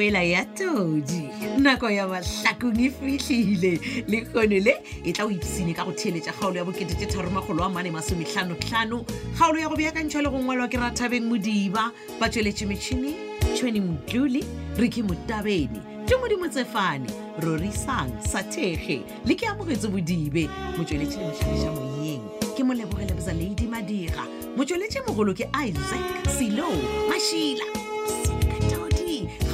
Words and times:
poela 0.00 0.22
ya 0.24 0.44
todi 0.54 1.28
nako 1.60 1.90
ya 1.92 2.08
mahlakong 2.08 2.78
e 2.80 2.88
fitlhile 2.90 3.80
le 4.08 4.20
kgone 4.24 4.60
le 4.60 4.80
e 5.04 5.12
tla 5.12 5.24
o 5.24 5.28
itsene 5.30 5.74
ka 5.76 5.84
go 5.84 5.92
theeletša 5.92 6.32
kgaolo 6.32 6.56
ya 6.56 6.64
boketete 6.64 7.04
tharomagolo 7.06 7.60
wa 7.62 7.68
mane 7.70 7.90
masometlhanotlhano 7.92 9.04
kgaolo 9.36 9.58
ya 9.60 9.68
go 9.68 9.76
beakantšhwa 9.76 10.22
le 10.24 10.28
go 10.32 10.38
ngwalwa 10.40 10.68
ke 10.72 10.76
rathabeng 10.80 11.26
modiba 11.28 11.92
ba 12.20 12.28
tsweletše 12.32 12.64
metšhini 12.66 13.12
tšhoni 13.54 13.80
motlole 13.84 14.40
reke 14.80 15.02
motabene 15.04 15.80
ke 16.08 16.16
modimo 16.16 16.48
tsefane 16.48 17.04
rorisang 17.44 18.08
sathege 18.24 19.04
le 19.28 19.34
ke 19.36 19.48
amogetse 19.52 19.84
bodibe 19.88 20.48
motsweletše 20.80 21.20
le 21.20 21.26
motlhaleša 21.28 21.70
moyeng 21.76 22.24
ke 22.56 22.62
molebogelebosa 22.64 23.36
ladi 23.36 23.68
madira 23.68 24.24
motsweletše 24.56 25.04
mogolo 25.08 25.34
ke 25.36 25.44
isaac 25.68 26.24
silo 26.38 26.72
mašila 27.12 27.89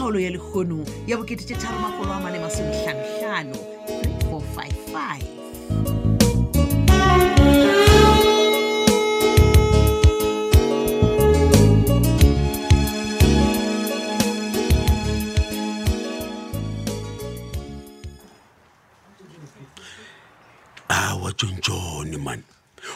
kgaolo 0.06 0.20
ya 0.23 0.30
lekgono 0.30 0.87
ya 1.10 1.16
bokete 1.19 1.42
tse 1.45 1.55
tharomagolo 1.59 2.12
a 2.15 2.20
male 2.23 2.38
masometlhanotlhano 2.38 3.56
455 4.30 5.23
tsontsone 21.37 22.16
man 22.23 22.38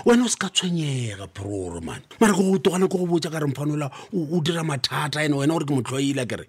wena 0.07 0.23
o 0.25 0.29
se 0.31 0.37
ka 0.39 0.49
tshwenyega 0.55 1.27
proro 1.35 1.81
man 1.83 2.01
mara 2.23 2.35
ko 2.39 2.43
go 2.43 2.59
togana 2.63 2.87
ko 2.89 2.99
go 3.03 3.07
botsa 3.11 3.31
ka 3.35 3.39
re 3.43 3.47
mphanola 3.51 3.91
o 4.15 4.39
dira 4.47 4.63
mathata 4.65 5.23
ene 5.27 5.35
wena 5.35 5.55
gore 5.59 5.67
ke 5.67 5.75
motlhoile 5.75 6.25
kere 6.31 6.47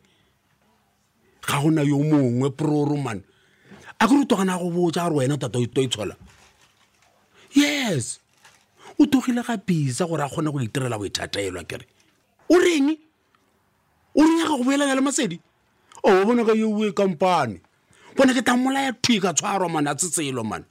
ga 1.42 1.58
gona 1.62 1.82
yo 1.84 1.98
mongwe 2.10 2.50
proroman 2.58 3.20
a 4.02 4.08
kore 4.08 4.22
o 4.24 4.30
togana 4.30 4.56
go 4.62 4.70
botsa 4.76 5.04
gore 5.10 5.18
wena 5.26 5.36
tata 5.42 5.58
o 5.60 5.66
itshola 5.66 6.16
yes 7.58 8.20
o 9.02 9.06
togile 9.12 9.42
ga 9.48 9.58
bisa 9.68 10.06
gore 10.08 10.22
a 10.24 10.30
kgone 10.30 10.50
go 10.54 10.60
itirela 10.62 10.98
go 11.02 11.06
ithatelwa 11.10 11.64
kere 11.70 11.86
o 12.50 12.56
reng 12.64 12.90
o 14.16 14.22
reng 14.22 14.38
ga 14.42 14.48
go 14.52 14.56
boelana 14.66 14.96
le 14.98 15.02
masedi 15.02 15.38
o 16.06 16.10
o 16.22 16.26
bona 16.26 16.46
ka 16.48 16.54
yo 16.54 16.68
e 16.88 16.92
kampane 16.94 17.56
bona 18.16 18.34
ke 18.36 18.42
tamola 18.48 18.80
ya 18.88 18.92
thika 19.04 19.30
tshwarwa 19.34 19.70
mane 19.74 19.90
a 19.90 19.94
tsetselo 19.98 20.44
mane 20.52 20.66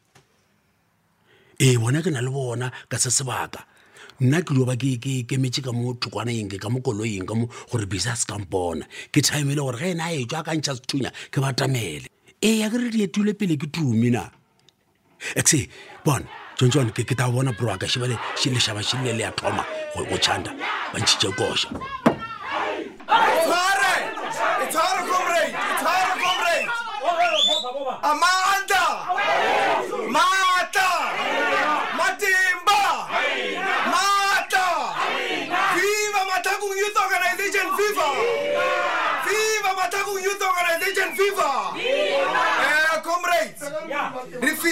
ee 1.67 1.77
bona 1.83 2.03
ke 2.05 2.11
na 2.15 2.21
le 2.25 2.31
bona 2.37 2.67
ka 2.91 2.97
se 3.03 3.11
sebaka 3.19 3.61
nna 4.21 4.41
ke 4.45 4.53
dioba 4.53 4.77
ke 4.77 5.25
kemetse 5.25 5.63
ka 5.65 5.73
mo 5.73 5.95
thokwaneng 5.97 6.53
ka 6.61 6.69
mo 6.69 6.85
koloing 6.85 7.25
ka 7.25 7.33
mo 7.33 7.49
gore 7.73 7.87
bisa 7.89 8.13
se 8.13 8.29
kampona 8.29 8.85
ke 9.09 9.25
timele 9.25 9.65
gore 9.65 9.81
ge 9.81 9.97
ena 9.97 10.13
a 10.13 10.13
etswa 10.13 10.45
a 10.45 10.45
kantšha 10.45 10.75
sethunya 10.77 11.09
ke 11.33 11.41
batamele 11.41 12.05
ee 12.45 12.61
ya 12.61 12.69
kere 12.69 12.93
dietule 12.93 13.33
pele 13.33 13.57
ke 13.57 13.65
tumi 13.73 14.11
na 14.13 14.29
exe 15.37 15.69
bona 16.05 16.29
tsontsone 16.61 16.93
ke 16.93 17.09
ta 17.17 17.31
bona 17.33 17.53
broaka 17.57 17.89
shebale 17.89 18.21
leshaba 18.45 18.85
shile 18.85 19.17
le 19.17 19.25
ya 19.25 19.31
thoma 19.33 19.65
go 19.97 20.17
chanda 20.21 20.53
ba 20.93 21.01
ntšhitše 21.01 21.33
koša 21.33 21.69
ama 28.05 28.40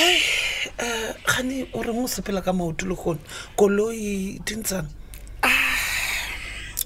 hei 0.01 0.17
um 0.81 0.81
eh, 0.85 1.13
gane 1.29 1.57
o 1.77 1.83
reng 1.85 1.99
o 2.03 2.07
sepela 2.09 2.41
ka 2.41 2.53
maoto 2.57 2.87
le 2.89 2.95
gone 2.97 3.19
koloi 3.57 4.39
dintsana 4.45 4.87
ah, 5.45 5.77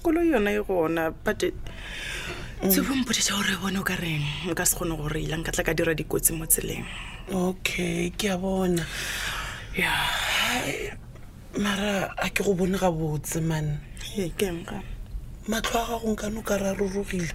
koloi 0.04 0.28
yona 0.36 0.52
e 0.52 0.60
gona 0.60 1.14
but 1.24 1.40
tsebompodisa 2.70 3.32
mm. 3.34 3.38
gore 3.38 3.52
e 3.56 3.60
bone 3.64 3.80
o 3.80 3.84
ka 3.88 3.96
reng 3.96 4.26
nka 4.52 4.66
se 4.68 4.76
kgone 4.76 4.98
gore 5.00 5.20
ila 5.24 5.38
nka 5.40 5.52
tla 5.56 5.64
ka 5.64 5.72
dira 5.74 5.94
dikotsi 5.96 6.36
mo 6.36 6.44
tseleng 6.46 6.84
okay 7.48 8.12
ke 8.20 8.28
a 8.36 8.36
bona 8.38 8.84
ya 9.80 9.94
mara 11.56 12.12
a 12.20 12.28
ke 12.36 12.44
go 12.44 12.52
bone 12.54 12.76
gabotse 12.76 13.40
man 13.40 13.80
ee 14.20 14.28
ke 14.36 14.52
enga 14.52 14.84
matlho 15.48 15.80
a 15.80 15.86
gago 15.88 16.08
nkane 16.12 16.40
o 16.44 16.44
ka 16.44 16.58
rarorogile 16.60 17.32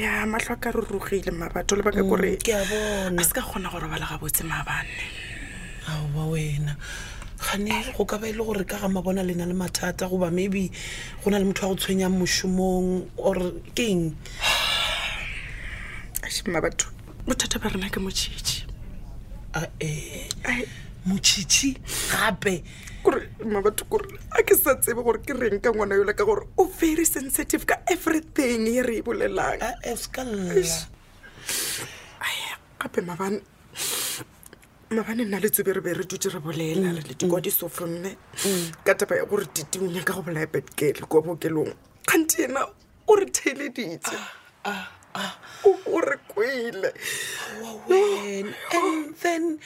ya 0.00 0.24
mahlo 0.26 0.54
a 0.56 0.56
ka 0.56 0.72
rurugile 0.72 1.28
mabatho 1.30 1.76
lebaka 1.76 2.00
kore 2.08 2.36
mm, 2.40 3.18
a 3.20 3.24
se 3.24 3.32
ka 3.36 3.42
kgona 3.44 3.68
gore 3.68 3.86
bala 3.88 4.06
gabotse 4.08 4.42
ao 4.48 4.84
aowa 5.92 6.32
wena 6.32 6.76
gane 7.36 7.84
go 7.96 8.04
ka 8.08 8.16
ba 8.16 8.26
e 8.28 8.32
le 8.32 8.38
gore 8.40 8.64
ka 8.64 8.80
ga 8.80 8.88
mabona 8.88 9.20
lena 9.26 9.44
le 9.44 9.52
mathata 9.52 10.08
goba 10.08 10.30
maybe 10.32 10.72
go 11.22 11.28
na 11.30 11.36
le 11.38 11.44
motho 11.44 11.68
wa 11.68 11.74
go 11.74 11.80
tshwenyang 11.80 12.16
mosomong 12.16 13.10
or 13.20 13.36
ke 13.76 13.84
eng 13.92 14.16
ashima 16.24 16.60
bothata 16.64 17.60
ba 17.60 17.68
rena 17.68 17.90
ke 17.92 18.00
motšhitšhi 18.00 18.66
ae 19.52 19.68
ee. 19.82 20.64
motšhitšhi 21.04 21.76
gape 22.08 22.64
mabathokore 23.46 24.08
a 24.36 24.42
ke 24.42 24.54
sa 24.56 24.76
tsebe 24.76 25.02
gore 25.02 25.20
ke 25.24 25.32
reng 25.32 25.60
ka 25.60 25.72
ngwana 25.72 25.96
yole 25.96 26.12
ka 26.12 26.24
gore 26.24 26.44
o 26.60 26.64
very 26.68 27.04
sensitive 27.04 27.64
ka 27.64 27.80
everything 27.88 28.66
e 28.68 28.82
re 28.84 29.00
e 29.00 29.02
bolelang 29.02 29.56
gape 32.80 33.00
mabane 33.04 33.40
mabane 34.92 35.24
nna 35.24 35.40
le 35.40 35.48
tsebe 35.48 35.72
re 35.72 35.80
be 35.80 35.92
re 35.96 36.04
dute 36.04 36.28
re 36.30 36.40
bolela 36.40 36.92
re 36.92 37.00
le 37.00 37.14
dikwa 37.16 37.40
di 37.40 37.50
sofronne 37.50 38.16
mm. 38.44 38.84
ka 38.84 38.94
taba 38.94 39.16
ya 39.16 39.24
gore 39.24 39.48
titeng 39.52 39.88
ya 39.88 40.02
ka 40.04 40.14
go 40.20 40.22
bolaya 40.22 40.46
betgale 40.46 41.00
kwa 41.08 41.20
bookelong 41.22 41.72
kganti 42.04 42.44
ena 42.44 42.64
o 43.08 43.14
re 43.16 43.26
theleditse 43.26 44.16
ah, 44.64 44.88
ah, 45.16 45.16
ah. 45.16 45.32
o 45.64 46.00
re 46.00 46.16
kwele 46.28 46.92
and 47.88 49.16
then 49.24 49.58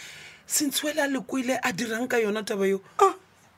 since 0.46 0.78
wele 0.86 1.00
a 1.02 1.06
le 1.10 1.22
kwele 1.26 1.58
a 1.62 1.70
dirang 1.74 2.06
ka 2.10 2.16
yona 2.18 2.42
taba 2.42 2.66
yoo 2.66 2.82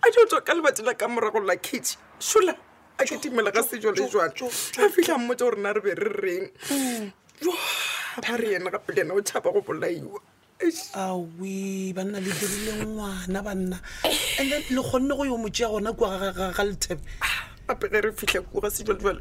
a 0.06 0.10
di 0.14 0.18
o 0.22 0.26
tswa 0.30 0.40
ka 0.46 0.52
lebati 0.54 0.82
la 0.86 0.94
ka 0.94 1.06
morago 1.08 1.40
la 1.48 1.54
kate 1.66 1.96
sola 2.28 2.52
a 3.00 3.04
ke 3.04 3.16
timela 3.20 3.50
ka 3.52 3.62
sejo 3.66 3.90
le 3.94 4.06
jwalo 4.12 4.46
a 4.46 4.90
fitlhang 4.94 5.26
motse 5.26 5.42
o 5.46 5.50
rena 5.50 5.72
re 5.74 5.80
be 5.86 5.92
re 5.98 6.10
reng 6.22 6.44
ba 7.42 7.50
mm. 7.50 8.38
re 8.40 8.48
ena 8.54 8.70
gape 8.70 8.90
le 8.94 9.00
ena 9.02 9.12
o 9.14 9.20
thaba 9.26 9.50
go 9.52 9.60
bolaiwa 9.66 10.20
awe 10.62 11.52
banna 11.96 12.20
le 12.22 12.30
dirile 12.38 12.72
ngwana 12.86 13.38
banna 13.46 13.76
andthen 14.04 14.76
le 14.76 14.80
kgonne 14.86 15.12
go 15.18 15.24
yo 15.26 15.36
motse 15.42 15.60
ya 15.60 15.68
gona 15.74 15.90
kua 15.92 16.18
ga 16.54 16.62
lethebe 16.70 17.02
ah, 17.26 17.38
gape 17.68 17.86
ge 17.90 17.98
re 18.06 18.10
fitlha 18.14 18.40
kua 18.46 18.60
ga 18.62 18.70
sejo 18.70 18.92
le 18.94 19.00
jwalo 19.02 19.20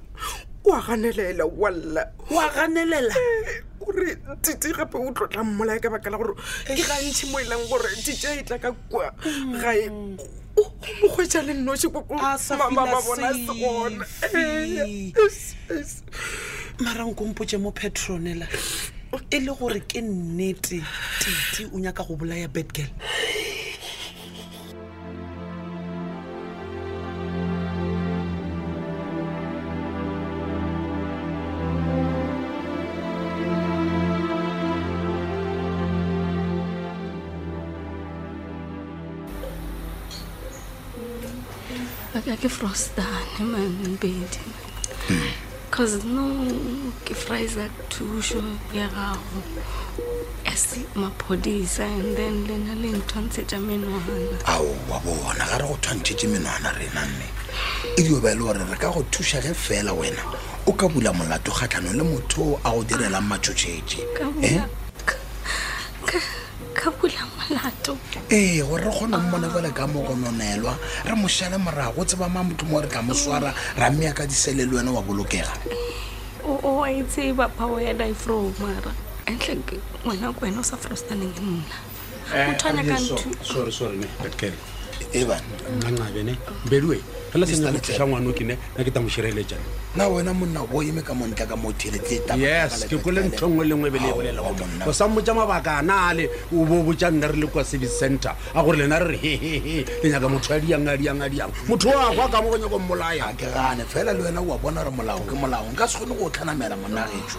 o 0.66 0.70
aganelela 0.74 1.46
walla 1.50 2.04
o 2.30 2.36
aganelela 2.46 3.14
eh, 3.14 3.64
ore 3.82 4.22
tite 4.46 4.70
gape 4.78 4.96
o 5.02 5.10
tlotla 5.18 5.44
mmolaya 5.44 5.82
ka 5.82 5.90
baka 5.90 6.10
la 6.14 6.18
gore 6.18 6.38
ke 6.70 6.78
gantšhi 6.86 7.32
mo 7.34 7.40
e 7.42 7.46
leng 7.50 7.66
gore 7.74 7.90
tite 8.06 8.38
e 8.40 8.44
tla 8.48 8.58
ka 8.62 8.72
kua 8.92 9.10
mm. 9.18 9.52
gae 9.60 9.84
mogwetsa 11.02 11.42
le 11.42 11.54
nnoši 11.54 11.88
mamama 12.58 13.00
bona 13.02 13.34
segona 13.34 14.06
mara 16.80 17.04
nkompotse 17.06 17.58
mo 17.58 17.72
petronela 17.72 18.48
e 19.32 19.40
le 19.40 19.52
gore 19.58 19.80
ke 19.88 20.02
nnete 20.02 20.84
titi 21.20 21.64
o 21.74 21.80
nyaka 21.80 22.04
go 22.04 22.16
bolaya 22.16 22.48
bedgirl 22.48 22.92
nakefrostan 42.36 43.06
man 43.40 43.98
pedi 43.98 44.40
hmm. 45.08 45.22
cause 45.72 46.04
no 46.04 46.26
ke 47.06 47.16
fraiza 47.16 47.70
thušo 47.90 48.44
ya 48.74 48.88
gago 48.88 49.42
as 50.46 50.80
maphodisa 50.96 51.86
and 52.00 52.16
then 52.18 52.36
lena 52.48 52.76
le 52.82 52.88
nthwantshetša 52.98 53.58
menwana 53.60 54.46
ao 54.46 54.68
wa 54.90 55.00
bona 55.00 55.46
ga 55.50 55.58
re 55.58 55.68
go 55.68 55.78
thwantšhetše 55.82 56.28
menwana 56.28 56.70
rena 56.78 57.02
nne 57.06 57.26
ebio 57.98 58.20
ba 58.20 58.30
e 58.32 58.36
le 58.36 58.42
gore 58.44 58.60
re 58.60 58.78
ka 58.78 58.90
go 58.92 59.02
thuša 59.12 59.42
ge 59.42 59.54
fela 59.54 59.94
wena 59.94 60.24
o 60.68 60.74
ka 60.74 60.88
bula 60.88 61.14
molato 61.14 61.52
kgatlhano 61.52 61.94
le 61.94 62.04
motho 62.04 62.60
a 62.64 62.70
go 62.72 62.84
direlang 62.84 63.28
matšhotšhetše 63.30 64.00
molato 67.56 67.98
ee 68.30 68.62
gore 68.62 68.84
re 68.84 68.92
kgona 68.92 69.18
mmona 69.18 69.50
fele 69.50 69.72
ka 69.74 69.88
mo 69.88 70.02
kononelwa 70.02 70.74
re 71.06 71.16
mošale 71.16 71.58
morago 71.58 72.06
tseba 72.06 72.28
ma 72.30 72.44
motho 72.44 72.66
mo 72.66 72.82
re 72.82 72.88
tla 72.88 73.02
moswara 73.02 73.54
swara 73.54 73.54
ra 73.78 73.90
mmea 73.92 74.14
ka 74.14 74.26
disele 74.26 74.66
le 74.66 74.76
wena 74.78 74.92
wa 74.92 75.02
bolokega 75.02 75.54
o 76.44 76.84
a 76.84 76.90
itseba 76.92 77.46
e 77.48 77.52
phao 77.58 77.80
ya 77.80 77.94
difro 77.94 78.52
mara 78.60 78.92
entle 79.26 79.58
ngwana 80.06 80.34
ko 80.34 80.40
wena 80.46 80.60
o 80.60 80.64
sa 80.64 80.76
frostaneng 80.78 81.36
nna 81.42 81.78
motho 82.48 82.66
a 82.68 82.72
nyakanthuso 82.74 83.92
ebananabene 85.16 86.36
beluwe 86.70 87.00
fela 87.36 87.46
se 87.84 87.94
sa 87.94 88.06
ngwane 88.06 88.58
na 88.78 88.84
ke 88.84 88.92
ta 88.92 89.02
na 89.96 90.08
wena 90.10 90.32
monna 90.34 90.62
o 90.72 90.80
eme 90.82 91.02
ka 91.02 91.12
montla 91.14 91.44
ka 91.46 91.56
motheletsees 91.56 92.88
ke 92.88 92.98
kole 93.00 93.24
ntho 93.28 93.48
ngwe 93.50 93.64
lengwe 93.68 93.90
be 93.92 94.00
le 94.00 94.10
ah, 94.84 94.92
sa 94.94 95.08
mmotša 95.08 95.34
mabaka 95.36 95.80
a 95.80 95.82
na 95.82 96.12
le 96.14 96.28
o 96.54 96.64
bo 96.64 96.84
botša 96.84 97.12
nna 97.12 97.28
re 97.28 97.36
le 97.40 97.48
kwa 97.48 97.64
service 97.64 97.96
center 98.00 98.32
a 98.56 98.64
gore 98.64 98.78
lena 98.78 99.00
re 99.00 99.08
re 99.08 99.18
hehehe 99.18 99.84
le 100.04 100.08
nyaka 100.12 100.28
motho 100.28 100.54
a 100.54 100.60
diang 100.60 100.88
a 100.88 100.96
diang 100.98 101.22
a 101.24 101.28
diang 101.30 101.52
motho 101.68 101.90
o 101.92 102.00
akwa 102.00 102.28
ka 102.32 102.42
mo 102.44 102.50
go 102.52 102.58
nyako 102.60 102.80
mmolaya 102.80 103.32
ke 103.38 103.48
gane 103.52 103.84
fela 103.88 104.12
le 104.14 104.24
wena 104.24 104.40
o 104.40 104.58
bona 104.60 104.84
gore 104.84 104.94
molao 104.96 105.20
ke 105.28 105.36
molao 105.36 105.64
nka 105.74 105.88
se 105.88 105.98
kgone 106.00 106.16
go 106.16 106.26
o 106.26 106.30
tlhanamela 106.30 106.76
monnagetso 106.76 107.38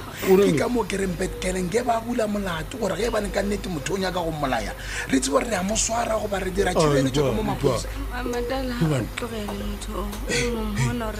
ka 0.58 0.69
mo 0.69 0.84
ke 0.84 0.96
rempetkeleng 0.96 1.69
ke 1.69 1.84
ba 1.84 2.00
bula 2.00 2.26
molato 2.26 2.76
gore 2.78 2.96
ge 2.96 3.10
bane 3.10 3.28
ka 3.32 3.40
nnete 3.43 3.69
motho 3.69 3.94
o 3.96 3.98
nyaka 3.98 4.20
go 4.20 4.31
mmolaya 4.31 4.72
re 5.08 5.20
tsebo 5.20 5.40
re 5.40 5.54
a 5.56 5.62
mo 5.62 5.76
goba 5.76 6.38
re 6.40 6.50
dira 6.50 6.72
tšhibeletso 6.72 7.20
ka 7.28 7.32
mo 7.37 7.43
mapodisa 7.52 7.88
motho 9.88 10.65
mona 10.79 11.12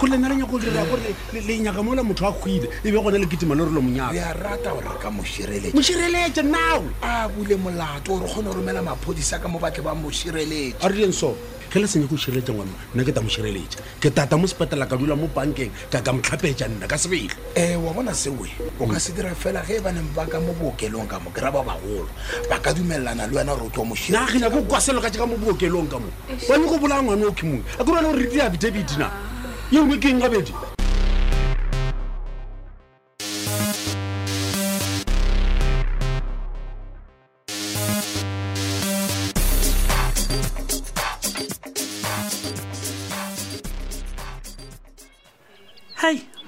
go 0.00 0.06
lena 0.06 0.28
le 0.28 0.34
nyako 0.36 0.58
dira 0.60 0.84
gore 0.84 1.14
le 1.32 1.58
nyaka 1.58 1.82
mola 1.82 2.02
motho 2.02 2.26
a 2.26 2.32
kgwile 2.32 2.66
e 2.84 2.90
be 2.90 2.98
gona 3.00 3.18
le 3.18 3.26
ketemane 3.26 3.64
re 3.64 3.70
le 3.70 3.80
monyaka 3.80 4.14
ya 4.14 4.32
rata 4.32 4.70
gore 4.72 4.90
ka 5.00 5.10
mošireletše 5.10 5.74
mošireletše 5.76 6.42
nao 6.42 6.82
a 7.02 7.28
bule 7.28 7.56
molato 7.56 8.12
gore 8.18 8.28
kgone 8.32 8.48
go 8.48 8.54
romela 8.54 8.82
maphodisa 8.82 9.38
ka 9.40 9.48
mo 9.48 9.58
batle 9.58 9.82
ba 9.82 9.94
mošireletše 9.94 10.82
a 10.84 10.88
rileng 10.88 11.12
so 11.14 11.36
ke 11.70 11.78
le 11.78 11.86
senye 11.86 12.06
go 12.10 12.16
šireletsa 12.18 12.52
ngwana 12.52 12.72
nna 12.94 13.02
ke 13.06 13.12
ta 13.14 13.22
mo 13.22 13.28
šireletsa 13.30 13.78
ke 14.02 14.10
tata 14.10 14.36
mo 14.36 14.46
sepetela 14.50 14.84
ka 14.90 14.96
dula 14.98 15.14
mo 15.16 15.28
bankeng 15.30 15.70
ka 15.90 16.02
ka 16.02 16.10
motlhapetša 16.12 16.66
nna 16.66 16.86
ka 16.90 16.98
sebele 16.98 17.30
um 17.56 17.86
wa 17.86 17.92
bona 17.94 18.12
seoe 18.14 18.50
o 18.82 18.86
ka 18.90 18.98
se 18.98 19.14
dira 19.14 19.30
fela 19.38 19.62
ge 19.62 19.78
baneng 19.78 20.10
ba 20.12 20.26
ka 20.26 20.40
mo 20.42 20.50
bookelong 20.58 21.06
ka 21.06 21.22
mo 21.22 21.30
kry-a 21.30 21.54
ba 21.54 21.62
bagolo 21.62 22.10
ba 22.50 22.58
ka 22.58 22.74
dumelelana 22.74 23.30
le 23.30 23.38
wena 23.38 23.54
gore 23.54 23.70
o 23.70 23.70
tlo 23.70 23.84
mo 23.86 23.94
naagenya 23.94 24.50
ko 24.50 24.66
kwa 24.66 24.80
selo 24.82 24.98
ka 25.00 25.08
jeka 25.14 25.30
mo 25.30 25.38
bookelong 25.38 25.86
ka 25.86 25.96
mo 26.02 26.10
wa 26.50 26.54
nyako 26.58 26.76
bolaya 26.82 27.02
ngwana 27.06 27.30
o 27.30 27.30
ke 27.32 27.46
a 27.78 27.82
ke 27.86 27.86
rona 27.86 28.02
gore 28.02 28.18
re 28.18 28.26
diabitebiti 28.26 28.98
na 28.98 29.06
ke 29.70 30.08
eng 30.10 30.18
gabedi 30.26 30.69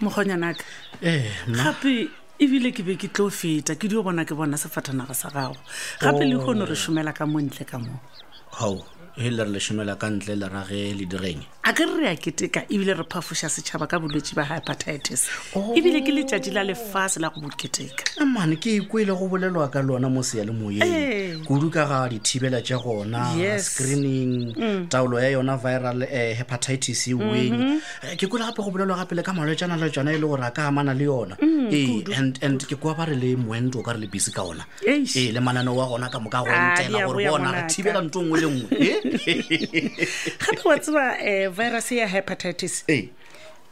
mokgonyanaka 0.02 0.62
eh, 1.02 1.26
gape 1.48 2.10
ebile 2.42 2.70
ke 2.74 2.82
be 2.86 2.94
ke 2.98 3.08
tlo 3.14 3.30
feta 3.30 3.78
ke 3.78 3.86
dio 3.88 4.02
bona 4.02 4.24
ke 4.26 4.34
bona 4.34 4.58
sefathanaga 4.58 5.14
sa 5.14 5.30
gago 5.30 5.56
gape 6.02 6.26
le 6.26 6.36
kgone 6.42 6.66
re 6.66 6.74
somela 6.76 7.10
oh. 7.10 7.16
ka 7.16 7.24
montle 7.26 7.64
ka 7.64 7.78
moo 7.78 8.82
he 9.16 9.30
le 9.30 9.44
re 9.44 9.50
leshome 9.50 9.84
la 9.84 9.96
ka 9.96 10.08
ntle 10.10 10.36
le 10.36 10.46
rage 10.48 10.94
le 10.96 11.04
direng 11.04 11.40
a 11.64 11.72
ke 11.76 11.84
re 11.84 11.94
re 12.00 12.08
a 12.08 12.16
keteka 12.16 12.64
ebile 12.72 12.94
re 12.96 13.04
phafoša 13.04 13.48
setšhaba 13.52 13.84
ka 13.86 14.00
bolwetse 14.00 14.32
ba 14.34 14.42
hypertitis 14.48 15.28
ebile 15.76 16.00
ke 16.00 16.12
letšatši 16.16 16.50
la 16.56 16.64
lefase 16.64 17.20
la 17.20 17.28
go 17.28 17.40
boketeka 17.44 18.24
mane 18.24 18.56
ke 18.56 18.76
ikwele 18.80 19.12
go 19.12 19.28
bolelwa 19.28 19.68
ka 19.70 19.82
lona 19.84 20.08
mo 20.08 20.22
seya 20.24 20.44
le 20.48 20.52
moyeng 20.56 20.88
eh. 20.88 21.36
kudu 21.44 21.68
ka 21.70 21.84
ga 21.84 21.98
dithibela 22.08 22.62
tša 22.64 22.78
gona 22.80 23.28
screening 23.60 24.54
mm. 24.56 24.86
taolo 24.88 25.20
ya 25.20 25.28
yona 25.36 25.56
viral 25.60 26.02
eh, 26.08 26.36
hepatitis 26.40 27.08
e 27.08 27.14
weng 27.14 27.52
mm-hmm. 27.52 27.80
eh, 28.02 28.16
ke 28.16 28.24
kwele 28.32 28.46
gape 28.48 28.62
go 28.64 28.70
bolelwa 28.72 28.96
gape 28.96 29.12
le 29.14 29.22
ka 29.22 29.32
malwetsana 29.36 29.76
le 29.76 29.90
tsona 29.92 30.10
e 30.12 30.18
le 30.18 30.24
gore 30.26 30.42
a 30.42 30.50
ka 30.50 30.66
amana 30.72 30.94
le 30.96 31.04
yona 31.04 31.36
ee 31.68 32.00
and 32.16 32.64
ke 32.64 32.76
kwa 32.80 32.94
ba 32.96 33.04
re 33.04 33.16
le 33.20 33.36
moento 33.36 33.78
o 33.78 33.82
ka 33.84 33.92
re 33.92 34.00
le 34.00 34.08
bisi 34.08 34.32
ka 34.32 34.40
ona 34.42 34.64
ee 34.88 35.32
le 35.36 35.40
manane 35.44 35.68
wa 35.68 35.84
gona 35.86 36.08
ka 36.08 36.16
moka 36.18 36.40
go 36.40 36.48
entela 36.48 37.04
ah, 37.04 37.06
gore 37.06 37.28
bona 37.28 37.52
re 37.52 37.62
thibela 37.68 38.00
nto 38.00 38.22
ngwe 38.24 38.40
le 38.40 38.46
nngwe 38.48 39.01
gape 39.02 40.68
wa 40.68 40.78
tseba 40.78 41.16
um 41.22 41.52
virus 41.54 41.92
ya 41.92 42.06
hepatitis 42.08 42.84
hey. 42.86 43.08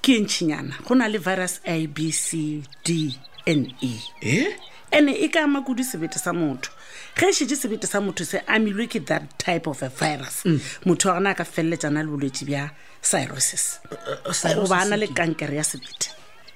ke 0.03 0.15
e 0.17 0.21
ntšhinyana 0.25 0.75
go 0.89 0.95
na 0.95 1.07
le 1.09 1.19
virus 1.19 1.61
i 1.65 1.87
b 1.87 2.11
c 2.13 2.63
d 2.85 3.15
n 3.47 3.73
e 3.85 3.93
eh? 4.23 4.49
ande 4.91 5.13
e 5.13 5.29
ka 5.29 5.43
ama 5.45 5.61
kudu 5.63 5.85
sebete 5.85 6.17
sa 6.19 6.33
motho 6.33 6.71
ge 7.19 7.27
e 7.29 7.33
šee 7.37 7.53
sebete 7.57 7.87
sa 7.87 8.01
motho 8.01 8.25
se 8.25 8.39
amilwe 8.49 8.87
ke 8.89 9.01
that 9.05 9.23
type 9.37 9.69
of 9.71 9.83
a 9.83 9.89
virus 9.93 10.41
mm. 10.49 10.59
motho 10.89 11.09
wa 11.09 11.15
gona 11.21 11.31
a 11.31 11.35
ka 11.37 11.45
feleletsana 11.45 12.01
le 12.03 12.09
bolwetse 12.09 12.45
bja 12.49 12.71
cyrosis 13.05 13.79
uh, 13.85 13.93
uh, 13.93 14.31
uh, 14.33 14.55
goba 14.57 14.79
a 14.81 14.85
na 14.89 14.97
le 14.97 15.07
kankere 15.07 15.57
ya 15.61 15.65
sebete 15.65 16.11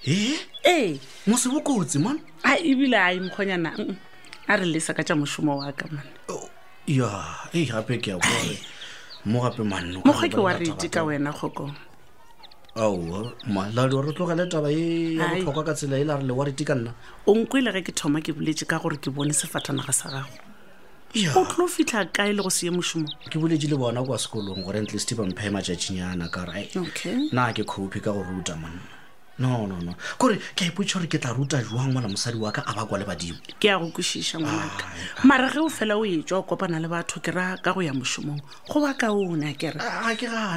eh? 0.09 0.41
ee 0.65 0.97
mo 1.27 1.37
se 1.39 1.49
bokotsi 1.53 1.99
mone 2.01 2.21
a 2.43 2.57
ebile 2.65 2.97
a 2.99 3.13
imokgonyana 3.13 3.77
a 4.49 4.57
re 4.57 4.65
lesa 4.67 4.95
ka 4.97 5.05
tja 5.05 5.15
mošomo 5.15 5.59
wa 5.61 5.69
ka 5.77 5.85
mone 5.93 6.49
ya 6.87 7.25
e 7.53 7.65
gape 7.65 7.97
ke 7.99 8.13
a 8.13 8.19
bore 8.21 8.57
mo 9.25 9.41
gape 9.41 9.65
manno 9.65 10.03
mokgwe 10.05 10.29
ke 10.29 10.41
wa 10.41 10.53
rete 10.53 10.89
ka 10.93 11.01
wena 11.05 11.33
kgokong 11.33 11.73
aowa 12.77 13.33
maladi 13.49 13.97
re 13.97 14.13
tlogele 14.13 14.45
taba 14.53 14.69
e 14.69 15.17
ya 15.17 15.29
botlhokwa 15.33 15.65
ka 15.65 15.73
tsela 15.75 15.97
e 15.97 16.05
la 16.05 16.17
re 16.21 16.25
le 16.29 16.33
wa 16.33 16.45
rete 16.45 16.65
ka 16.65 16.75
nna 16.77 16.93
o 17.25 17.33
nkwele 17.35 17.73
ge 17.81 17.89
ke 17.89 17.93
thoma 17.97 18.21
ke 18.21 18.37
boletse 18.37 18.69
ka 18.69 18.77
gore 18.77 19.01
ke 19.01 19.09
bone 19.09 19.33
sefathanaga 19.33 19.93
sa 19.97 20.13
gago 20.13 20.37
o 21.41 21.43
tlo 21.49 21.65
fitlha 21.65 22.05
kae 22.13 22.37
le 22.37 22.43
go 22.45 22.53
seye 22.53 22.69
mošomo 22.69 23.09
ke 23.33 23.41
boletse 23.41 23.65
le 23.65 23.81
bona 23.81 24.05
kwa 24.05 24.21
sekolong 24.21 24.61
gore 24.61 24.85
ntle 24.85 25.01
se 25.01 25.09
thipa 25.09 25.25
mphe 25.25 25.49
matšatšinyana 25.49 26.29
ka 26.29 26.45
re 26.45 26.69
na 27.33 27.49
ke 27.57 27.65
copy 27.65 27.97
ka 28.05 28.13
go 28.13 28.21
ruta 28.21 28.61
monna 28.61 28.93
no 29.37 29.67
no 29.67 29.79
no 29.83 29.95
kore 30.19 30.37
ke 30.55 30.71
ipotsa 30.71 30.95
gore 31.03 31.07
ke 31.09 31.19
tla 31.19 31.33
ruta 31.35 31.59
jangwana 31.59 32.07
mosadi 32.07 32.39
wa 32.39 32.53
ka 32.53 32.63
a 32.65 32.73
ba 32.75 32.87
kwa 32.87 32.99
le 32.99 33.05
badimo 33.05 33.39
ke 33.59 33.67
ya 33.69 33.79
go 33.79 33.91
kosiša 33.91 34.39
ngwanaka 34.39 34.87
mara 35.27 35.51
ge 35.51 35.59
o 35.59 35.67
fela 35.69 35.99
o 35.99 36.07
etswa 36.07 36.39
o 36.39 36.47
kopana 36.47 36.79
le 36.79 36.87
batho 36.87 37.19
ke 37.19 37.35
ra 37.35 37.59
ka 37.59 37.73
go 37.75 37.83
ya 37.83 37.91
mošomong 37.91 38.39
go 38.71 38.79
ba 38.79 38.95
ka 38.95 39.11
one 39.11 39.51
kere 39.59 39.83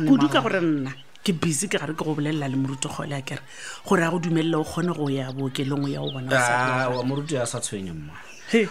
kudu 0.05 0.29
ka 0.29 0.41
gore 0.45 0.61
nna 0.61 0.93
ke 1.27 1.33
busy 1.35 1.67
ke 1.67 1.77
gare 1.79 1.91
ke 1.93 2.03
go 2.05 2.13
bolelela 2.15 2.47
le 2.47 2.55
moruti 2.55 2.87
kgole 2.87 3.11
a 3.19 3.21
kere 3.21 3.43
gore 3.85 4.01
a 4.07 4.11
go 4.11 4.17
dumelela 4.19 4.57
o 4.63 4.63
kgone 4.63 4.91
go 4.95 5.09
ya 5.11 5.27
bookelong 5.35 5.83
ya 5.91 5.99
o 5.99 6.09
bona 6.11 6.29
ah, 6.33 6.87
moruti 7.03 7.35
a 7.37 7.45
sa 7.45 7.59
tshwenye 7.59 7.91
mma 7.91 8.15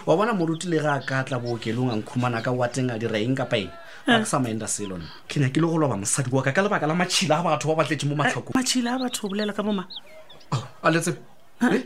wa 0.07 0.17
bona 0.17 0.33
moruti 0.33 0.65
le 0.69 0.79
ga 0.81 0.93
a 0.97 1.05
ka 1.05 1.23
tla 1.23 1.37
bookelong 1.39 1.91
a 1.93 1.95
nkhumana 2.01 2.41
ka 2.41 2.51
wateng 2.51 2.89
a 2.89 2.97
dira 2.97 3.19
eng 3.21 3.35
kapa 3.37 3.57
eng 3.61 3.69
a 4.07 4.17
eh. 4.17 4.21
ke 4.25 4.25
sa 4.25 4.39
maenda 4.41 4.65
selona 4.67 5.05
ke 5.29 5.37
nyake 5.39 5.61
le 5.61 5.67
go 5.69 5.77
loba 5.77 5.97
mosadi 6.01 6.33
wa 6.33 6.41
ka 6.41 6.51
ka 6.55 6.65
lebaka 6.65 6.87
la 6.89 6.97
matšhila 6.97 7.37
a 7.37 7.43
batho 7.45 7.67
ba 7.69 7.83
batletse 7.85 8.05
mo 8.09 8.17
eh, 8.17 8.19
matlhokong 8.25 8.55
matšhila 8.57 8.89
a 8.97 8.99
batho 9.05 9.21
o 9.21 9.29
bolela 9.29 9.53
ka 9.53 9.61
boma 9.61 9.85
oh, 10.57 10.63
a 10.81 10.87
letse 10.89 11.13
eh? 11.61 11.83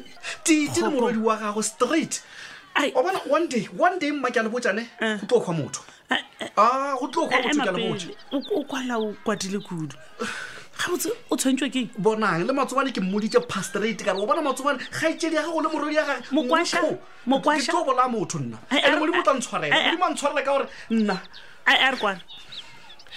tite 0.48 0.80
le 0.80 0.88
morwedi 0.88 1.20
wa 1.20 1.36
gago 1.36 1.60
straight 1.62 2.24
wa 2.96 3.02
bona 3.04 3.20
one 3.28 3.52
day 3.52 3.68
one 3.76 4.00
day 4.00 4.16
mma 4.16 4.32
ke 4.32 4.40
a 4.40 4.44
le 4.48 4.48
botsane 4.48 4.88
go 5.28 5.36
tlo 5.36 5.44
kgwa 5.44 5.54
motho 5.60 5.84
a 6.08 6.16
ah, 6.56 6.96
go 6.96 7.12
tlo 7.12 7.28
kgwa 7.28 7.44
motho 7.44 7.60
ke 7.60 7.70
a 7.76 7.76
le 7.76 7.84
botse 7.92 8.08
o 8.56 8.64
kwala 8.64 8.96
o 9.04 9.12
kwadile 9.28 9.60
kudu 9.60 10.00
gabotse 10.78 11.08
o 11.32 11.36
tshwantswe 11.36 11.70
keng 11.72 11.88
bonang 11.98 12.46
le 12.48 12.54
matsobane 12.54 12.92
ke 12.94 13.00
mmoditse 13.02 13.40
pastrate 13.48 14.04
kare 14.04 14.18
o 14.18 14.26
bona 14.26 14.42
matsobane 14.42 14.80
ga 14.92 15.10
etsedi 15.10 15.36
ya 15.36 15.44
gago 15.44 15.62
le 15.62 15.70
morodi 15.70 15.96
ya 15.96 16.06
gagetlo 16.06 17.84
bola 17.86 18.08
motho 18.08 18.40
nna 18.40 18.58
modimo 19.00 19.20
o 19.20 19.24
tla 19.24 19.34
ntshwarela 19.34 19.76
a 19.76 20.10
ntshwarela 20.14 20.42
ka 20.46 20.52
gore 20.52 20.68
nna 20.90 21.20
a 21.66 21.92
re 21.92 21.98
kwane 21.98 22.22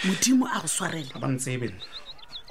modimo 0.05 0.47
a 0.47 0.61
go 0.61 0.67
swarele 0.69 1.13
abantsebe 1.15 1.65
e 1.67 1.73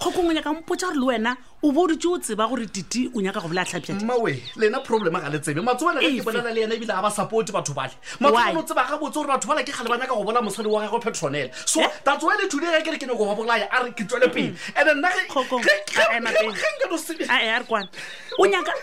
go 0.01 0.11
kongwe 0.11 0.33
nyaka 0.35 0.53
mpotsa 0.53 0.87
gore 0.87 0.99
le 0.99 1.05
wena 1.05 1.31
o 1.63 1.71
bodite 1.71 2.05
o 2.11 2.19
tseba 2.19 2.43
gore 2.49 2.65
dite 2.67 3.09
o 3.15 3.21
nyaka 3.21 3.39
go 3.41 3.47
bole 3.47 3.59
a 3.59 3.63
tlhapia 3.65 3.95
mmawe 3.95 4.43
lena 4.57 4.79
problema 4.81 5.19
ga 5.21 5.29
letsebe 5.31 5.61
matsobana 5.63 6.01
ga 6.03 6.07
ke 6.11 6.19
bolela 6.21 6.51
le 6.51 6.59
yena 6.61 6.75
ebile 6.75 6.91
ga 6.93 7.01
ba 7.01 7.09
support 7.11 7.47
batho 7.55 7.71
bale 7.73 7.91
matsobana 8.19 8.59
o 8.59 8.63
tseba 8.67 8.83
ga 8.83 8.97
botse 8.99 9.15
gore 9.15 9.27
batho 9.31 9.47
bala 9.47 9.63
ke 9.63 9.71
gale 9.71 9.87
ba 9.87 9.95
nyaka 9.97 10.11
go 10.13 10.23
bola 10.27 10.41
mosadi 10.43 10.67
wa 10.67 10.81
gago 10.83 10.99
petronela 10.99 11.49
so 11.65 11.79
eh? 11.81 11.87
tatso 12.03 12.27
wa 12.27 12.35
lethudi 12.35 12.65
ga 12.67 12.81
kere 12.83 12.97
ke 12.99 13.05
ne 13.07 13.15
go 13.15 13.23
ba 13.25 13.35
bolaya 13.39 13.69
a 13.71 13.83
re 13.87 13.91
ke 13.95 14.03
tswele 14.03 14.27
pele 14.27 14.55
ande 14.75 14.93
nnaeeeeeoseeaeaekwane 14.99 17.89
o 18.37 18.45
nyaka 18.45 18.73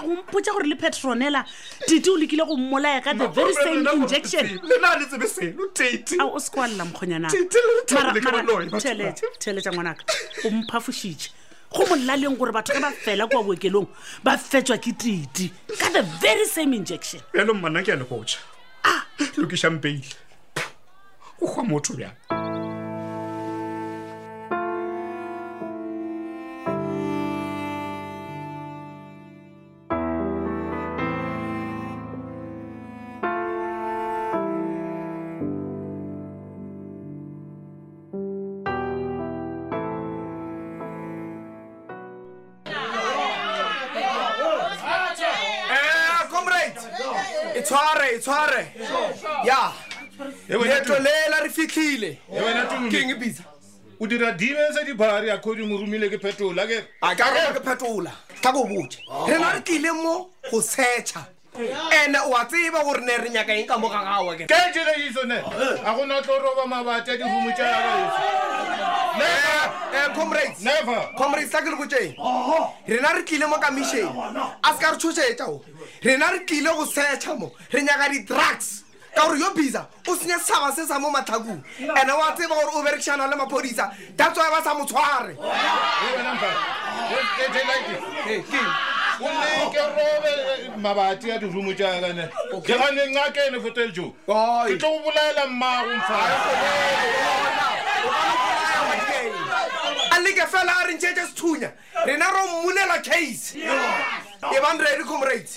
gompotsa 0.00 0.52
gore 0.56 0.66
le 0.72 0.76
petronela 0.80 1.44
tite 1.84 2.08
o 2.10 2.16
lekile 2.16 2.44
go 2.48 2.56
mmolaya 2.56 3.00
ka 3.04 3.12
the 3.12 3.26
very 3.28 3.52
same 3.60 3.84
injection 3.92 4.48
lena 4.64 4.96
ga 4.96 5.04
letsebe 5.04 5.28
seno 5.36 5.68
tate 5.76 6.16
a 6.16 6.24
o 6.24 6.40
sekwalela 6.48 6.88
mokgonyanaga 6.88 7.36
teletsa 9.36 9.68
ngwanaka 9.76 10.00
o 10.48 10.48
mphafošitše 10.50 11.41
go 11.72 11.84
molaleng 11.86 12.36
gore 12.36 12.52
batho 12.52 12.72
ka 12.72 12.80
ba 12.80 12.92
fela 12.92 13.26
kwa 13.28 13.42
bookelong 13.42 13.88
ba 14.22 14.36
fetswa 14.36 14.78
ke 14.78 14.92
titi 14.92 15.52
ka 15.78 15.88
the 15.90 16.02
very 16.20 16.44
same 16.46 16.72
injection 16.76 17.20
yalo 17.34 17.54
mmana 17.54 17.82
ke 17.82 17.88
a 17.92 17.96
le 17.96 18.04
goja 18.04 18.38
a 18.84 18.94
lokisang 19.40 19.80
peile 19.80 20.04
go 20.56 21.48
ah. 21.48 21.48
kgwa 21.48 21.64
motho 21.64 21.94
bjang 21.96 22.41
tshware 48.22 48.66
ya 49.44 49.72
leeto 50.48 50.94
leela 50.98 51.40
re 51.42 51.50
fitlhile 51.50 52.18
kenge 52.90 53.14
bisa 53.14 53.42
o 54.00 54.06
dira 54.06 54.32
dime 54.32 54.58
tse 54.70 54.84
dibari 54.84 55.30
a 55.30 55.38
kgodi 55.38 55.66
mo 55.66 55.78
romile 55.78 56.08
ke 56.10 56.18
phetola 56.18 56.66
ke 56.66 56.82
ke 57.54 57.62
phetola 57.64 58.10
ka 58.42 58.52
go 58.52 58.64
botse 58.64 58.98
re 59.28 59.38
na 59.38 59.52
re 59.54 59.60
kile 59.60 59.92
mo 59.92 60.30
go 60.50 60.62
secha 60.62 61.24
ene 62.04 62.18
o 62.28 62.36
a 62.36 62.44
tseba 62.44 62.82
gore 62.84 63.00
ne 63.04 63.16
re 63.16 63.30
nyaka 63.30 63.52
eng 63.54 63.66
ka 63.66 63.78
mo 63.78 63.88
ga 63.88 64.02
gagwe 64.04 64.36
ke 64.38 64.44
ke 64.46 64.60
jere 64.74 64.94
isone 65.10 65.38
a 65.86 65.92
go 65.94 66.06
na 66.06 66.22
tlo 66.22 66.38
roba 66.38 66.66
mabate 66.66 67.12
a 67.12 67.16
dihumo 67.16 67.50
tsa 67.54 67.62
gagwe 67.66 68.41
Eh, 69.20 69.98
eh, 69.98 70.78
comrade 71.16 71.46
sa 71.50 71.60
ke 71.60 71.68
le 71.68 71.76
boteng 71.76 72.14
rena 72.88 73.12
re 73.12 73.22
tlile 73.24 73.44
mo 73.46 73.56
kamišeng 73.60 74.08
a 74.64 74.72
se 74.72 74.78
ka 74.80 74.88
re 74.90 74.96
tshosetsao 74.96 75.60
rena 76.02 76.32
re 76.32 76.46
tlile 76.48 76.72
go 76.72 76.84
searcha 76.88 77.36
mo 77.38 77.52
re 77.70 77.82
nyaka 77.84 78.08
di-drugs 78.08 78.84
ka 79.14 79.28
gore 79.28 79.38
yo 79.38 79.50
bisa 79.52 79.84
o 80.08 80.16
senye 80.16 80.38
saba 80.40 80.72
se 80.72 80.86
sa 80.88 80.98
mo 80.98 81.10
matlhakong 81.12 81.60
ande 81.92 82.10
oa 82.12 82.32
tseba 82.32 82.56
gore 82.56 82.72
o 82.72 82.82
berekišana 82.82 83.28
le 83.28 83.36
maphodisa 83.36 83.92
datswa 84.16 84.48
ba 84.48 84.62
sa 84.64 84.72
motshware 84.74 85.36
eh, 88.32 88.42
mabati 90.80 91.30
a 91.32 91.36
dirumo 91.38 91.76
jaakane 91.76 92.30
ke 92.64 92.74
ganengakene 92.80 93.60
fotejo 93.60 94.08
ke 94.24 94.76
tlo 94.80 94.88
go 94.88 95.04
bolaela 95.04 95.46
mmaagomfa 95.52 97.41
leke 100.22 100.46
fela 100.48 100.74
a 100.82 100.86
re 100.86 100.92
ntšhetse 100.94 101.22
sethunya 101.26 101.70
rena 102.04 102.28
ro 102.30 102.42
mmunela 102.48 102.98
case 103.02 103.58
e 104.54 104.60
ban 104.62 104.78
redy 104.78 105.04
comrade 105.04 105.48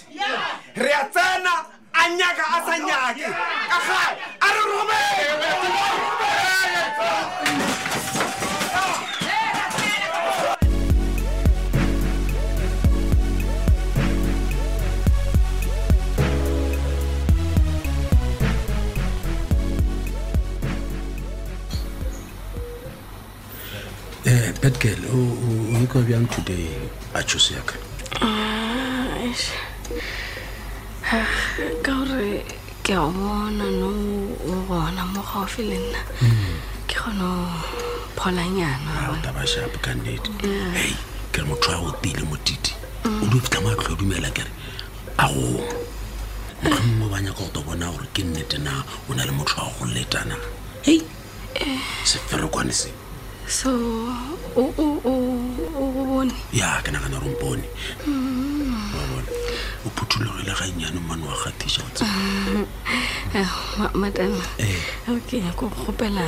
re 0.75 0.91
a 1.01 1.05
tsena 1.09 1.55
a 1.93 2.03
nyaka 2.09 2.45
a 2.57 2.65
sa 2.65 2.75
nyake 2.85 3.25
ka 3.71 3.79
gae 3.87 4.17
a 4.41 4.47
re 4.53 4.61
robe 4.69 4.95
bad 24.65 24.79
girl 24.83 25.03
uncle 25.77 26.01
young 26.11 26.25
today 26.35 26.65
achusi 27.19 27.53
yaka 27.57 27.77
ka 31.05 31.19
gore 31.85 32.41
ke 32.83 32.89
a 32.97 33.05
bona 33.15 33.65
no 33.81 33.89
o 34.49 34.53
bona 34.69 35.01
mo 35.13 35.21
gaufi 35.29 35.61
le 35.69 35.77
nna 35.85 36.01
mm. 36.21 36.55
ke 36.89 36.95
kgona 36.97 37.29
pholanyana 38.17 38.91
ka 39.85 39.91
nnete 39.93 40.29
mm. 40.33 40.73
hei 40.81 40.93
ke 41.29 41.37
re 41.45 41.47
motho 41.49 41.69
a 41.77 41.77
o 41.85 41.89
tile 42.01 42.25
motiti 42.33 42.73
mm. 43.05 43.21
o 43.21 43.23
di 43.29 43.37
fitlha 43.45 43.59
maatlho 43.65 43.93
o 43.93 43.97
dumela 44.01 44.29
kere 44.37 44.51
a 45.23 45.29
go 45.29 45.45
motlhomo 46.65 47.05
ba 47.13 47.21
nyaka 47.21 47.37
go 47.45 47.51
to 47.53 47.59
bona 47.69 47.85
gore 47.93 48.07
ke 48.17 48.21
nnete 48.25 48.57
na 48.65 48.81
o 49.05 49.13
na 49.13 49.29
le 49.29 49.31
motho 49.37 49.61
wa 49.61 49.69
go 49.77 49.85
letana 49.93 50.33
hei 50.87 51.01
eh. 51.53 51.81
seferekwane 52.11 52.73
seo 52.81 53.04
so 53.47 53.71
ubone 54.57 56.33
ya 56.51 56.81
ke 56.81 56.89
nagana 56.91 57.19
gore 57.21 57.29
mpone 57.31 57.63
mm. 58.09 58.73
wabone 58.95 59.27
o 59.85 59.89
phuthulogile 59.95 60.49
ga 60.57 60.65
nnyane 60.67 60.99
mmane 60.99 61.25
wa 61.29 61.37
gatisa 61.45 61.81
o 61.85 61.87
madama 63.93 64.41
okay 65.09 65.41
gopela 65.57 66.21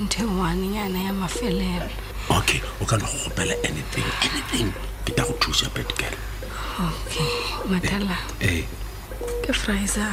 ntho 0.00 0.22
engwane 0.24 0.66
nyana 0.72 0.98
ya 0.98 1.12
mafelelo 1.12 1.88
okay 2.32 2.60
o 2.80 2.84
ka 2.88 2.96
no 2.96 3.04
go 3.04 3.10
gopela 3.28 3.52
anything 3.68 4.04
anything 4.24 4.70
ke 5.04 5.12
ta 5.12 5.22
go 5.28 5.32
thusa 5.36 5.68
pet 5.76 5.88
girl 6.00 6.16
okay 6.80 7.28
matala 7.68 8.16
eh, 8.40 8.58
eh. 8.58 8.64
ke 9.44 9.52
fraiza 9.52 10.08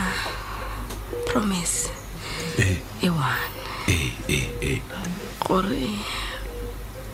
promise 1.32 1.88
eh. 2.60 2.78
e 3.02 3.08
one 3.10 3.38
gore 5.40 5.88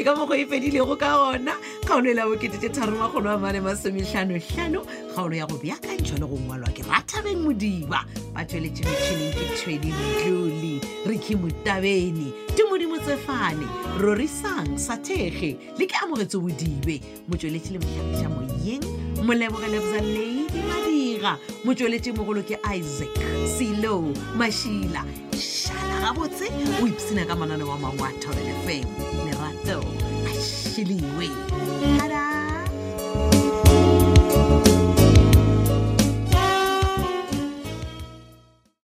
ke 0.00 0.04
ka 0.08 0.14
mogo 0.16 0.32
e 0.34 0.44
fedilego 0.48 0.96
ka 0.98 1.28
ona 1.30 1.52
kgaolo 1.84 2.08
e 2.08 2.14
la 2.16 2.22
boketetetharomagolo 2.24 3.34
a 3.34 3.38
mane 3.38 3.60
masometlhanotlhano 3.60 4.80
kgaolo 5.12 5.34
ya 5.36 5.44
go 5.46 5.58
beakantšhwa 5.60 6.20
le 6.20 6.26
go 6.26 6.36
ngwalwa 6.40 6.72
ke 6.72 6.82
ratabeng 6.88 7.44
modiba 7.44 8.00
ba 8.32 8.40
tsweletse 8.44 8.80
metšhineng 8.80 9.32
ke 9.36 9.44
tshwedi 9.60 9.92
modlole 9.92 10.74
reki 11.04 11.36
motabene 11.36 12.32
tumodimo 12.56 12.96
tsefane 13.04 13.68
rorisang 14.00 14.72
sathege 14.80 15.58
le 15.76 15.84
ke 15.84 15.94
amogetse 16.00 16.40
bodibe 16.40 16.96
motsweletse 17.28 17.76
le 17.76 17.78
motlhagisa 17.84 18.28
moyeng 18.32 18.84
molebogelebzaleidi 19.20 20.60
madira 20.64 21.36
motsweletse 21.68 22.16
mogolo 22.16 22.40
ke 22.40 22.56
isaac 22.72 23.12
selo 23.52 24.00
mashila 24.32 25.04
šala 25.36 26.00
gabotse 26.08 26.48
o 26.80 26.86
ipsina 26.88 27.28
ka 27.28 27.36
manane 27.36 27.68
wa 27.68 27.76
mangwe 27.76 28.08
a 28.08 28.12
thobelefeng 28.16 29.28
So 29.64 29.80
a 29.80 30.34
silly 30.34 31.00
way. 31.18 32.19